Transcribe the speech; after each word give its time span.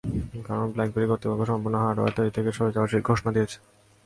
কারণ, 0.47 0.67
ব্ল্যাকবেরি 0.73 1.07
কর্তৃপক্ষ 1.07 1.43
সম্প্রতি 1.43 1.77
হার্ডওয়্যার 1.81 2.15
তৈরি 2.17 2.31
থেকে 2.35 2.49
সরে 2.51 2.73
যাওয়ার 2.73 3.05
ঘোষণা 3.09 3.31
দিয়েছে। 3.35 3.57